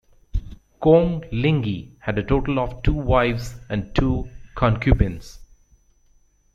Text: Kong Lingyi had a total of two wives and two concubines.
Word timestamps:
Kong 0.79 1.21
Lingyi 1.31 1.91
had 1.99 2.17
a 2.17 2.23
total 2.23 2.57
of 2.59 2.81
two 2.81 2.95
wives 2.95 3.53
and 3.69 3.93
two 3.93 4.27
concubines. 4.55 5.37